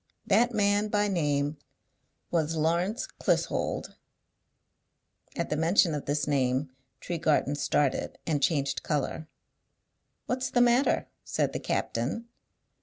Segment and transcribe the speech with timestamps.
[0.25, 1.57] That man by name
[2.31, 3.93] was Lawrence Clissold."
[5.35, 9.27] At the mention of this name Tregarthen started and changed colour.
[10.25, 12.27] "What's the matter?" said the captain.